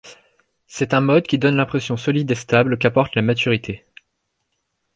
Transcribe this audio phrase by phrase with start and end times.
[0.65, 3.85] C'est un mode qui donne l'impression solide et stable qu'apporte la maturité.